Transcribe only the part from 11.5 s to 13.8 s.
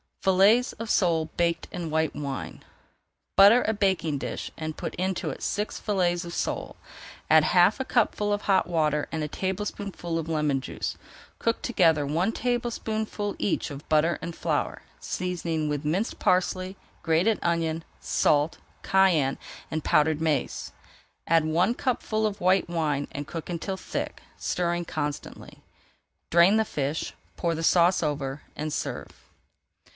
together one tablespoonful each